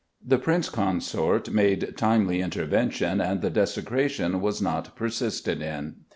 The 0.25 0.39
Prince 0.39 0.67
Consort 0.67 1.51
made 1.51 1.93
timely 1.95 2.41
intervention 2.41 3.21
and 3.21 3.43
the 3.43 3.51
desecration 3.51 4.41
was 4.41 4.59
not 4.59 4.95
persisted 4.95 5.61
in. 5.61 5.97